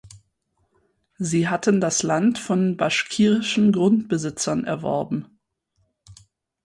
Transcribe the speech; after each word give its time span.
Sie 1.19 1.47
hatten 1.47 1.79
das 1.79 2.01
Land 2.01 2.39
von 2.39 2.75
baschkirischen 2.75 3.71
Grundbesitzern 3.71 4.63
erworben. 4.63 5.27